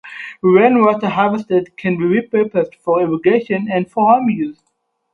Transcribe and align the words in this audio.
Rain 0.41 0.81
water 0.81 1.09
harvested 1.09 1.77
can 1.77 1.95
be 1.95 2.05
repurposed 2.21 2.73
for 2.77 3.03
irrigation 3.03 3.67
and 3.71 3.87
for 3.87 4.11
home 4.11 4.31
use. 4.31 4.57